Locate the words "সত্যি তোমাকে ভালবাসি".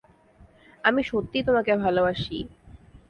1.03-2.37